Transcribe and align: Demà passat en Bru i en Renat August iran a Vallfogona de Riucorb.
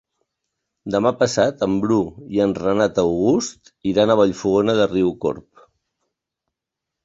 Demà 0.95 1.11
passat 1.19 1.61
en 1.67 1.75
Bru 1.83 1.99
i 2.37 2.41
en 2.47 2.57
Renat 2.61 3.03
August 3.03 3.73
iran 3.93 4.17
a 4.17 4.19
Vallfogona 4.23 4.79
de 4.83 4.91
Riucorb. 4.97 5.67